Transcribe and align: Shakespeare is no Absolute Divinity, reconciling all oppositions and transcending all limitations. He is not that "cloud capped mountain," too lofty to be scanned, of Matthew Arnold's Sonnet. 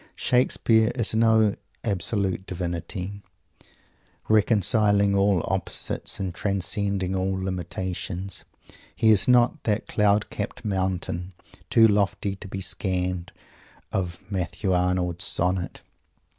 Shakespeare 0.15 0.91
is 0.95 1.13
no 1.13 1.53
Absolute 1.83 2.47
Divinity, 2.47 3.21
reconciling 4.27 5.13
all 5.13 5.41
oppositions 5.43 6.19
and 6.19 6.33
transcending 6.33 7.15
all 7.15 7.39
limitations. 7.39 8.43
He 8.95 9.11
is 9.11 9.27
not 9.27 9.61
that 9.65 9.85
"cloud 9.85 10.31
capped 10.31 10.65
mountain," 10.65 11.33
too 11.69 11.87
lofty 11.87 12.35
to 12.37 12.47
be 12.47 12.61
scanned, 12.61 13.31
of 13.91 14.17
Matthew 14.27 14.73
Arnold's 14.73 15.25
Sonnet. 15.25 15.83